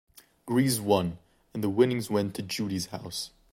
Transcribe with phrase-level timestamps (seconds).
[0.47, 1.19] Griese won,
[1.53, 3.29] and the winnings went to Judi's House.